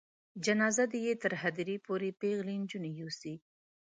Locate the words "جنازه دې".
0.45-0.99